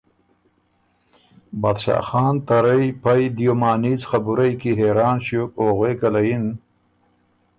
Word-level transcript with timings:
بادشاه 1.61 2.03
خان 2.07 2.35
ته 2.47 2.55
رئ 2.63 2.85
پئ 3.03 3.23
دیو 3.35 3.53
معنیځ 3.61 4.01
خبُرئ 4.09 4.51
کی 4.61 4.71
حېران 4.79 5.17
ݭیوک 5.25 5.51
او 5.59 5.65
غوېکه 5.77 6.09
له 6.13 6.21
یِن 6.27 6.45